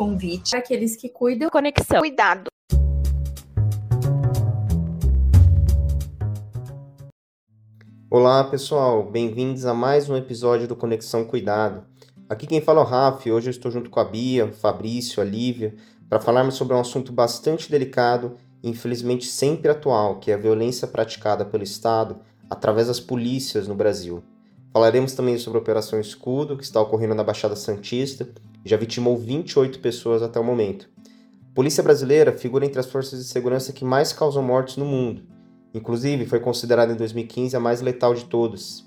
[0.00, 0.56] convite.
[0.56, 1.50] Aqueles que cuidam.
[1.50, 2.00] Conexão.
[2.00, 2.44] Cuidado.
[8.10, 11.84] Olá pessoal, bem-vindos a mais um episódio do Conexão Cuidado.
[12.30, 15.20] Aqui quem fala é o Raf, hoje eu estou junto com a Bia, o Fabrício,
[15.20, 15.74] a Lívia,
[16.08, 20.88] para falarmos sobre um assunto bastante delicado e infelizmente sempre atual, que é a violência
[20.88, 24.24] praticada pelo Estado através das polícias no Brasil.
[24.72, 28.26] Falaremos também sobre a Operação Escudo, que está ocorrendo na Baixada Santista,
[28.64, 30.88] já vitimou 28 pessoas até o momento.
[31.50, 35.30] A Polícia Brasileira figura entre as forças de segurança que mais causam mortes no mundo
[35.72, 38.84] Inclusive, foi considerada em 2015 a mais letal de todas,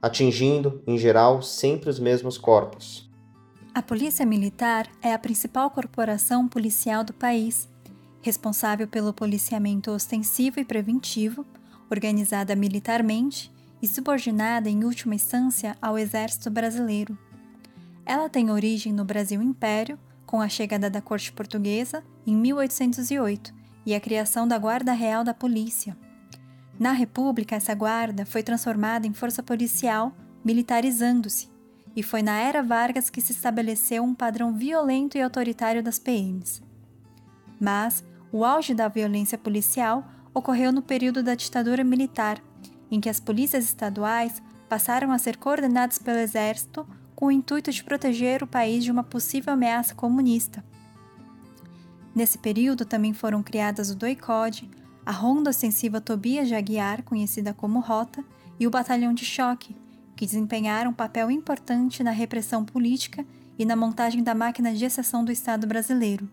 [0.00, 3.10] atingindo, em geral, sempre os mesmos corpos.
[3.74, 7.68] A Polícia Militar é a principal corporação policial do país,
[8.22, 11.44] responsável pelo policiamento ostensivo e preventivo,
[11.90, 13.50] organizada militarmente
[13.82, 17.18] e subordinada em última instância ao Exército Brasileiro.
[18.10, 19.96] Ela tem origem no Brasil Império,
[20.26, 23.54] com a chegada da Corte Portuguesa em 1808
[23.86, 25.96] e a criação da Guarda Real da Polícia.
[26.76, 30.12] Na República, essa guarda foi transformada em força policial,
[30.44, 31.48] militarizando-se,
[31.94, 36.60] e foi na era Vargas que se estabeleceu um padrão violento e autoritário das PMs.
[37.60, 42.42] Mas o auge da violência policial ocorreu no período da ditadura militar,
[42.90, 46.84] em que as polícias estaduais passaram a ser coordenadas pelo exército
[47.20, 50.64] com o intuito de proteger o país de uma possível ameaça comunista.
[52.14, 54.70] Nesse período também foram criadas o DOI-CODE,
[55.04, 58.24] a Ronda Ostensiva Tobias de Aguiar, conhecida como Rota,
[58.58, 59.76] e o Batalhão de Choque,
[60.16, 63.24] que desempenharam um papel importante na repressão política
[63.58, 66.26] e na montagem da máquina de exceção do Estado brasileiro,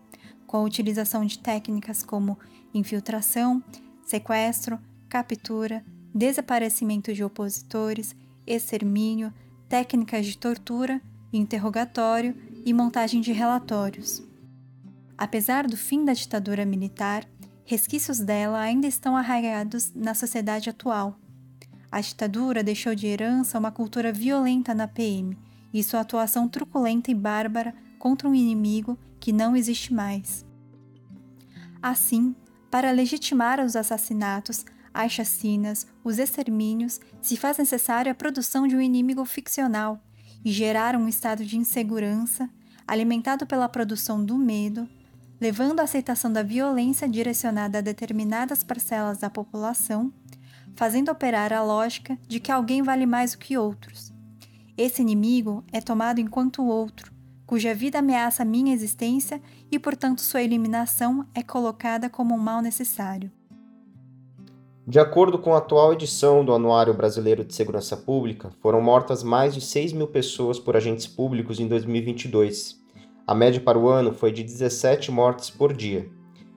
[0.46, 2.38] com a utilização de técnicas como
[2.72, 3.62] infiltração,
[4.02, 9.32] sequestro, captura, desaparecimento de opositores, extermínio,
[9.68, 11.00] técnicas de tortura,
[11.32, 14.22] interrogatório e montagem de relatórios.
[15.16, 17.24] Apesar do fim da ditadura militar,
[17.64, 21.18] resquícios dela ainda estão arraigados na sociedade atual.
[21.90, 25.36] A ditadura deixou de herança uma cultura violenta na PM
[25.72, 30.46] e sua atuação truculenta e bárbara contra um inimigo que não existe mais.
[31.82, 32.34] Assim,
[32.70, 34.64] para legitimar os assassinatos,
[34.98, 40.02] as chacinas, os extermínios, se faz necessária a produção de um inimigo ficcional
[40.44, 42.50] e gerar um estado de insegurança,
[42.84, 44.88] alimentado pela produção do medo,
[45.40, 50.12] levando à aceitação da violência direcionada a determinadas parcelas da população,
[50.74, 54.12] fazendo operar a lógica de que alguém vale mais do que outros.
[54.76, 57.12] Esse inimigo é tomado enquanto outro,
[57.46, 63.30] cuja vida ameaça minha existência e, portanto, sua eliminação é colocada como um mal necessário.
[64.88, 69.54] De acordo com a atual edição do Anuário Brasileiro de Segurança Pública, foram mortas mais
[69.54, 72.78] de 6 mil pessoas por agentes públicos em 2022
[73.28, 76.08] a média para o ano foi de 17 mortes por dia.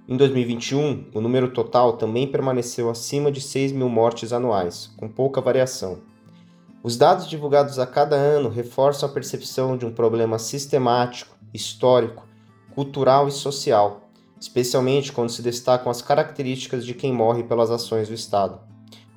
[0.08, 5.42] Em 2021, o número total também permaneceu acima de 6 mil mortes anuais, com pouca
[5.42, 6.00] variação.
[6.82, 12.26] Os dados divulgados a cada ano reforçam a percepção de um problema sistemático, histórico,
[12.74, 14.01] cultural e social,
[14.42, 18.60] especialmente quando se destacam as características de quem morre pelas ações do Estado.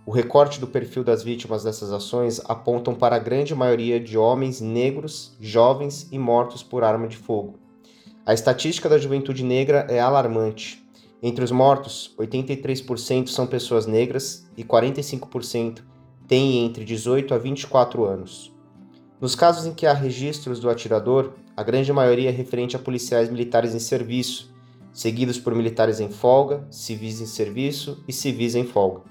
[0.05, 4.61] O recorte do perfil das vítimas dessas ações apontam para a grande maioria de homens
[4.61, 7.55] negros, jovens e mortos por arma de fogo.
[8.27, 10.87] A estatística da juventude negra é alarmante.
[11.23, 15.81] Entre os mortos, 83% são pessoas negras e 45%
[16.29, 18.53] têm entre 18 a 24 anos.
[19.19, 23.31] Nos casos em que há registros do atirador, a grande maioria é referente a policiais
[23.31, 24.53] militares em serviço,
[24.94, 29.03] seguidos por militares em folga, civis em serviço e civis em folga.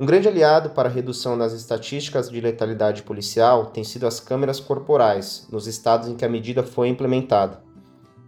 [0.00, 4.58] Um grande aliado para a redução das estatísticas de letalidade policial tem sido as câmeras
[4.58, 7.62] corporais, nos estados em que a medida foi implementada.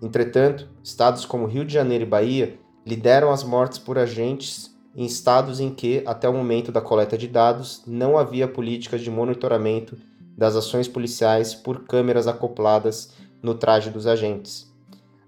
[0.00, 5.58] Entretanto, estados como Rio de Janeiro e Bahia lideram as mortes por agentes em estados
[5.58, 9.96] em que, até o momento da coleta de dados, não havia políticas de monitoramento
[10.36, 14.72] das ações policiais por câmeras acopladas no traje dos agentes.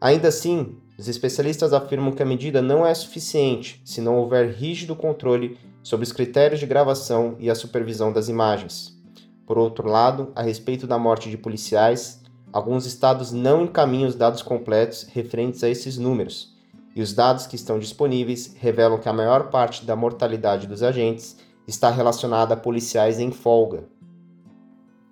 [0.00, 4.96] Ainda assim, os especialistas afirmam que a medida não é suficiente se não houver rígido
[4.96, 8.98] controle sobre os critérios de gravação e a supervisão das imagens.
[9.46, 12.20] Por outro lado, a respeito da morte de policiais,
[12.52, 16.58] alguns estados não encaminham os dados completos referentes a esses números,
[16.96, 21.36] e os dados que estão disponíveis revelam que a maior parte da mortalidade dos agentes
[21.66, 23.84] está relacionada a policiais em folga.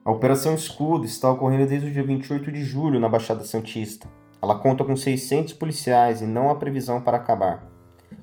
[0.05, 4.09] A Operação Escudo está ocorrendo desde o dia 28 de julho na Baixada Santista.
[4.43, 7.67] Ela conta com 600 policiais e não há previsão para acabar.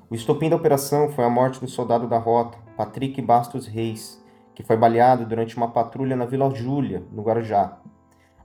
[0.08, 4.22] O estopim da operação foi a morte do soldado da rota, Patrick Bastos Reis,
[4.54, 7.78] que foi baleado durante uma patrulha na Vila Júlia, no Guarujá.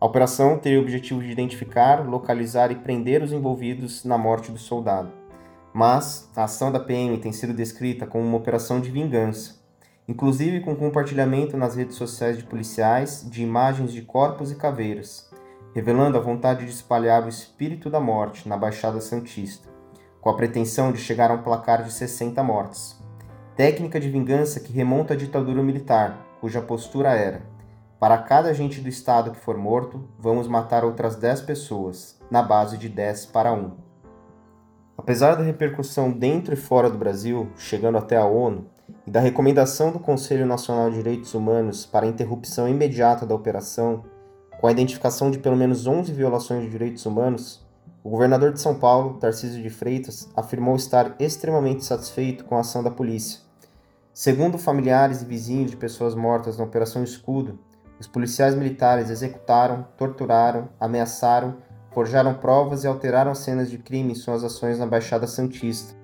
[0.02, 4.58] A operação teria o objetivo de identificar, localizar e prender os envolvidos na morte do
[4.58, 5.12] soldado.
[5.74, 9.60] Mas a ação da PM tem sido descrita como uma operação de vingança,
[10.08, 15.29] inclusive com compartilhamento nas redes sociais de policiais de imagens de corpos e caveiras,
[15.74, 19.70] revelando a vontade de espalhar o espírito da morte na Baixada Santista,
[20.20, 23.00] com a pretensão de chegar a um placar de 60 mortes.
[23.56, 27.42] Técnica de vingança que remonta à ditadura militar, cuja postura era
[28.00, 32.78] para cada agente do Estado que for morto, vamos matar outras 10 pessoas, na base
[32.78, 33.72] de 10 para 1.
[34.98, 38.68] Apesar da repercussão dentro e fora do Brasil, chegando até a ONU,
[39.06, 44.06] e da recomendação do Conselho Nacional de Direitos Humanos para a interrupção imediata da operação,
[44.60, 47.66] com a identificação de pelo menos 11 violações de direitos humanos,
[48.04, 52.84] o governador de São Paulo, Tarcísio de Freitas, afirmou estar extremamente satisfeito com a ação
[52.84, 53.40] da polícia.
[54.14, 57.58] Segundo familiares e vizinhos de pessoas mortas na Operação Escudo,
[58.02, 61.56] os policiais militares executaram, torturaram, ameaçaram,
[61.94, 65.96] forjaram provas e alteraram cenas de crime em suas ações na Baixada Santista.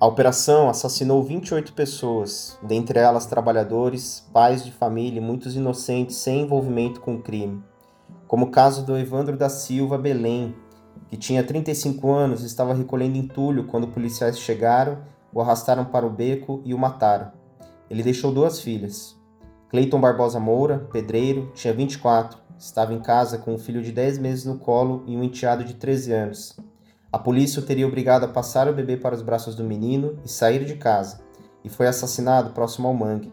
[0.00, 6.40] A operação assassinou 28 pessoas, dentre elas trabalhadores, pais de família e muitos inocentes sem
[6.40, 7.62] envolvimento com o crime.
[8.32, 10.56] Como o caso do Evandro da Silva Belém,
[11.10, 15.02] que tinha 35 anos e estava recolhendo entulho quando policiais chegaram,
[15.34, 17.30] o arrastaram para o beco e o mataram.
[17.90, 19.14] Ele deixou duas filhas,
[19.68, 24.46] Cleiton Barbosa Moura, pedreiro, tinha 24, estava em casa com um filho de 10 meses
[24.46, 26.56] no colo e um enteado de 13 anos.
[27.12, 30.28] A polícia o teria obrigado a passar o bebê para os braços do menino e
[30.30, 31.20] sair de casa,
[31.62, 33.30] e foi assassinado próximo ao mangue.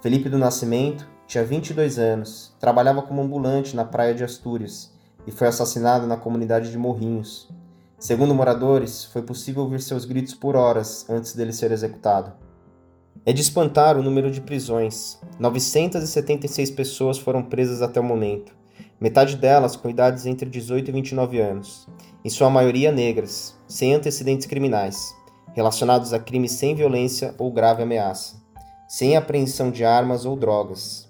[0.00, 4.90] Felipe do Nascimento tinha 22 anos, trabalhava como ambulante na praia de Astúrias
[5.26, 7.50] e foi assassinado na comunidade de Morrinhos.
[7.98, 12.32] Segundo moradores, foi possível ouvir seus gritos por horas antes dele ser executado.
[13.26, 15.20] É de espantar o número de prisões.
[15.38, 18.56] 976 pessoas foram presas até o momento,
[18.98, 21.86] metade delas com idades entre 18 e 29 anos,
[22.24, 25.14] em sua maioria negras, sem antecedentes criminais,
[25.52, 28.36] relacionados a crimes sem violência ou grave ameaça,
[28.88, 31.07] sem apreensão de armas ou drogas.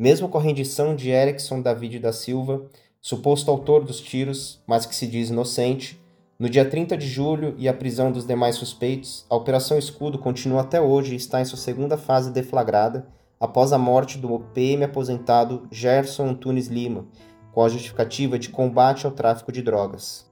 [0.00, 2.64] Mesmo com a rendição de Erickson David da Silva,
[3.02, 6.00] suposto autor dos tiros, mas que se diz inocente,
[6.38, 10.62] no dia 30 de julho e a prisão dos demais suspeitos, a Operação Escudo continua
[10.62, 13.08] até hoje e está em sua segunda fase deflagrada
[13.38, 17.06] após a morte do PM aposentado Gerson Antunes Lima,
[17.52, 20.30] com a justificativa de combate ao tráfico de drogas.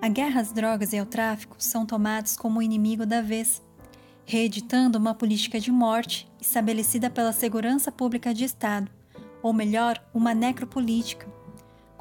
[0.00, 3.62] A guerra às drogas e ao tráfico são tomados como o inimigo da vez,
[4.24, 8.90] reeditando uma política de morte estabelecida pela segurança pública de Estado,
[9.42, 11.26] ou melhor, uma necropolítica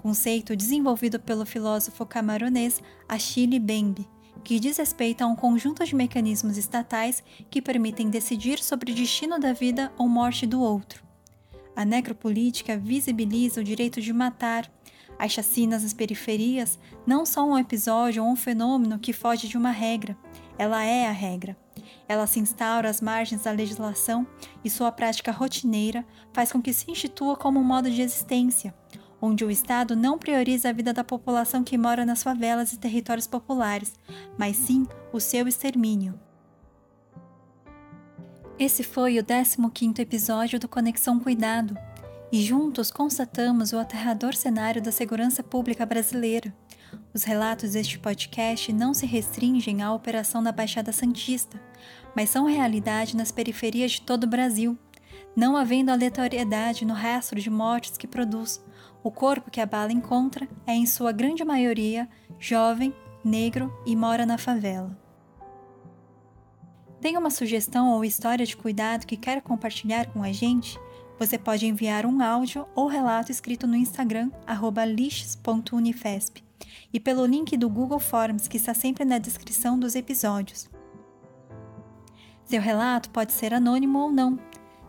[0.04, 4.06] conceito desenvolvido pelo filósofo camaronês Achille Mbembe,
[4.44, 9.40] que diz respeito a um conjunto de mecanismos estatais que permitem decidir sobre o destino
[9.40, 11.02] da vida ou morte do outro.
[11.74, 14.70] A necropolítica visibiliza o direito de matar.
[15.18, 16.78] As chacinas nas periferias
[17.08, 20.18] não são um episódio ou um fenômeno que foge de uma regra,
[20.58, 21.56] ela é a regra.
[22.08, 24.28] Ela se instaura às margens da legislação
[24.64, 28.74] e sua prática rotineira faz com que se institua como um modo de existência,
[29.22, 33.28] onde o Estado não prioriza a vida da população que mora nas favelas e territórios
[33.28, 33.94] populares,
[34.38, 36.20] mas sim o seu extermínio.
[38.60, 41.78] Esse foi o 15º episódio do Conexão Cuidado,
[42.34, 46.52] e juntos constatamos o aterrador cenário da segurança pública brasileira.
[47.14, 51.62] Os relatos deste podcast não se restringem à operação na Baixada Santista,
[52.16, 54.78] mas são realidade nas periferias de todo o Brasil,
[55.36, 58.64] não havendo aleatoriedade no rastro de mortes que produz,
[59.04, 62.08] o corpo que a bala encontra é, em sua grande maioria,
[62.40, 64.98] jovem, negro e mora na favela.
[67.02, 70.80] Tem uma sugestão ou história de cuidado que quer compartilhar com a gente?
[71.20, 74.32] Você pode enviar um áudio ou relato escrito no Instagram
[74.88, 76.44] lixes.unifesp
[76.94, 80.70] e pelo link do Google Forms que está sempre na descrição dos episódios.
[82.46, 84.38] Seu relato pode ser anônimo ou não.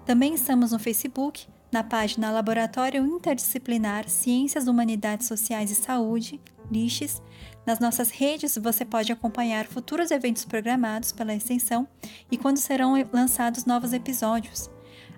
[0.04, 7.22] Também estamos no Facebook na página Laboratório Interdisciplinar Ciências, Humanidades Sociais e Saúde, LIXES.
[7.66, 11.88] Nas nossas redes você pode acompanhar futuros eventos programados pela extensão
[12.30, 14.70] e quando serão lançados novos episódios.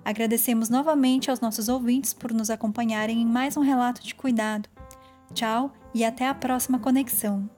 [0.03, 4.69] Agradecemos novamente aos nossos ouvintes por nos acompanharem em mais um relato de cuidado.
[5.33, 7.49] Tchau e até a próxima conexão.